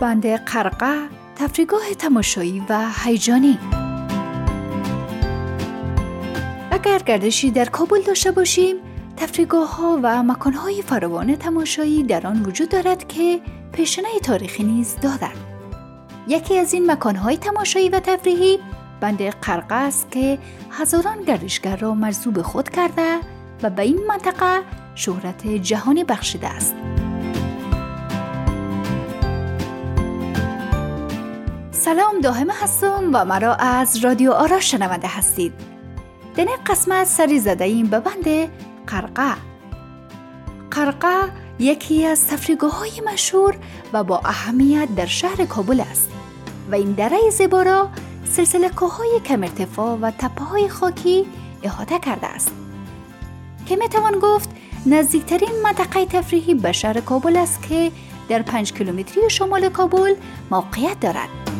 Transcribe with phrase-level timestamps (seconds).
[0.00, 3.58] بند قرقه تفریگاه تماشایی و هیجانی.
[6.70, 8.76] اگر گردشی در کابل داشته باشیم
[9.16, 13.40] تفریگاه ها و مکان های فراوان تماشایی در آن وجود دارد که
[13.72, 15.36] پیشنه تاریخی نیز دارد.
[16.28, 18.58] یکی از این مکان های تماشایی و تفریحی
[19.00, 20.38] بند قرقه است که
[20.70, 23.18] هزاران گردشگر را مرزوب خود کرده
[23.62, 24.62] و به این منطقه
[24.94, 26.74] شهرت جهانی بخشیده است.
[31.86, 35.52] سلام داهمه هستم و مرا از رادیو آرا شنونده هستید.
[36.36, 38.50] این قسمت سری زده ایم به بند
[38.86, 39.34] قرقه.
[40.70, 43.56] قرقه یکی از تفریگاه های مشهور
[43.92, 46.10] و با اهمیت در شهر کابل است
[46.70, 47.88] و این دره زیبا
[48.24, 51.26] سلسله کوههای کم ارتفاع و تپه های خاکی
[51.62, 52.52] احاطه کرده است.
[53.66, 54.50] که می‌توان گفت
[54.86, 57.92] نزدیکترین منطقه تفریحی به شهر کابل است که
[58.28, 60.14] در پنج کیلومتری شمال کابل
[60.50, 61.55] موقعیت دارد.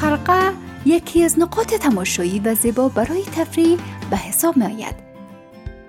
[0.00, 0.52] قرقه
[0.84, 3.78] یکی از نقاط تماشایی و زیبا برای تفریح
[4.10, 4.94] به حساب می آید.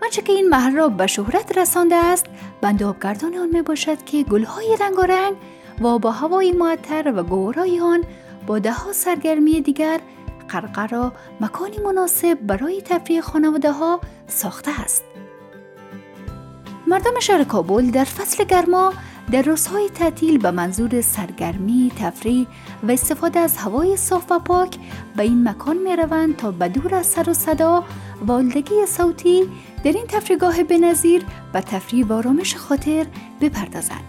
[0.04, 2.26] آنچه که این محل را به شهرت رسانده است
[2.62, 5.34] بند آبگردان آن می باشد که گلهای رنگارنگ
[5.82, 8.04] و با هوای معطر و گورای آن
[8.48, 10.00] با ده ها سرگرمی دیگر
[10.50, 15.04] قرقه را مکانی مناسب برای تفریح خانواده ها ساخته است.
[16.88, 18.94] مردم شهر کابل در فصل گرما
[19.32, 22.48] در روزهای تعطیل به منظور سرگرمی، تفریح
[22.84, 24.78] و استفاده از هوای صاف و پاک
[25.16, 27.84] به این مکان می روند تا به دور از سر و صدا
[28.28, 29.44] و آلودگی صوتی
[29.84, 33.06] در این تفریحگاه بنظیر و تفریح و آرامش خاطر
[33.42, 34.04] بپردازند.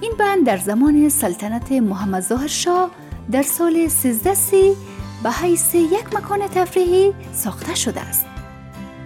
[0.00, 2.90] این بند در زمان سلطنت محمد ظاهر شاه
[3.32, 4.76] در سال 1330
[5.22, 8.26] به حیث یک مکان تفریحی ساخته شده است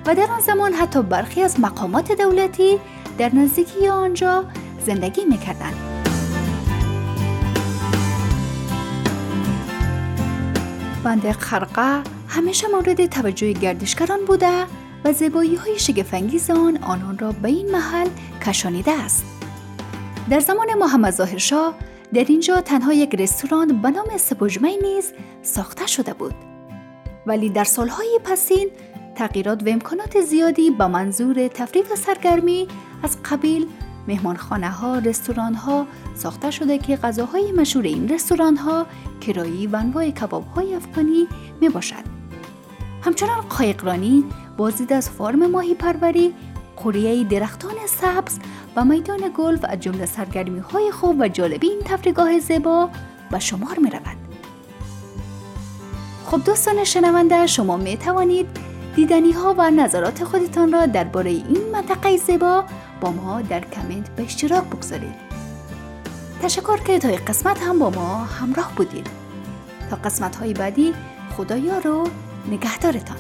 [0.07, 2.79] و در آن زمان حتی برخی از مقامات دولتی
[3.19, 4.45] در نزدیکی آنجا
[4.87, 5.75] زندگی می‌کردند.
[11.05, 14.65] بند خرقه همیشه مورد توجه گردشگران بوده
[15.05, 18.09] و زیبایی های شگفنگیز آن آنان را به این محل
[18.47, 19.25] کشانیده است.
[20.31, 21.75] در زمان محمد ظاهر شاه
[22.15, 25.13] در اینجا تنها یک رستوران به نام سپوجمه نیز
[25.43, 26.35] ساخته شده بود.
[27.27, 28.69] ولی در سالهای پسین
[29.15, 32.69] تغییرات و امکانات زیادی با منظور تفریح و سرگرمی
[33.03, 33.67] از قبیل
[34.09, 38.87] مهمانخانه ها، رستوران ها ساخته شده که غذاهای مشهور این رستوران ها
[39.21, 41.27] کرایی و انواع کباب های افغانی
[41.61, 42.05] می باشد.
[43.03, 44.25] همچنان قایقرانی
[44.57, 46.35] بازدید از فارم ماهی پروری،
[46.77, 48.39] قریه درختان سبز
[48.77, 52.91] و میدان گلف از جمله سرگرمی های خوب و جالبی این تفریگاه زیبا
[53.31, 54.17] به شمار می رود.
[56.27, 58.47] خب دوستان شنونده شما می توانید
[58.97, 62.65] دیدنی ها و نظرات خودتان را درباره این منطقه زیبا
[63.01, 65.15] با ما در کامنت به اشتراک بگذارید.
[66.43, 69.07] تشکر که تا قسمت هم با ما همراه بودید.
[69.91, 70.95] تا قسمت های بعدی
[71.37, 72.09] خدایا رو
[72.51, 73.17] نگهدارتان.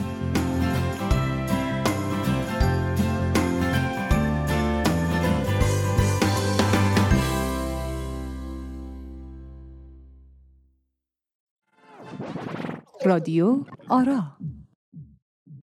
[13.05, 13.59] رادیو
[13.89, 14.23] آرا